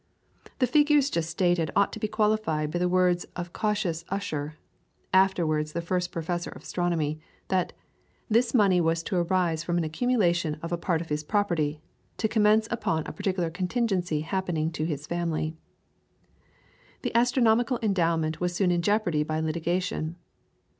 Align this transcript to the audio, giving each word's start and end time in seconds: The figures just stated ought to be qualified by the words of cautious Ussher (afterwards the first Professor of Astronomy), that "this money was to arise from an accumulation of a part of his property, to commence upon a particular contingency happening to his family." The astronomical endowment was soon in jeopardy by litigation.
The 0.57 0.65
figures 0.65 1.11
just 1.11 1.29
stated 1.29 1.69
ought 1.75 1.93
to 1.93 1.99
be 1.99 2.07
qualified 2.07 2.71
by 2.71 2.79
the 2.79 2.89
words 2.89 3.25
of 3.35 3.53
cautious 3.53 4.03
Ussher 4.09 4.55
(afterwards 5.13 5.73
the 5.73 5.81
first 5.83 6.11
Professor 6.11 6.49
of 6.49 6.63
Astronomy), 6.63 7.19
that 7.49 7.71
"this 8.27 8.55
money 8.55 8.81
was 8.81 9.03
to 9.03 9.15
arise 9.17 9.63
from 9.63 9.77
an 9.77 9.83
accumulation 9.83 10.55
of 10.63 10.71
a 10.71 10.75
part 10.77 11.01
of 11.01 11.09
his 11.09 11.23
property, 11.23 11.81
to 12.17 12.27
commence 12.27 12.67
upon 12.71 13.03
a 13.05 13.13
particular 13.13 13.51
contingency 13.51 14.21
happening 14.21 14.71
to 14.71 14.85
his 14.85 15.05
family." 15.05 15.55
The 17.03 17.15
astronomical 17.15 17.77
endowment 17.83 18.41
was 18.41 18.55
soon 18.55 18.71
in 18.71 18.81
jeopardy 18.81 19.21
by 19.21 19.39
litigation. 19.39 20.15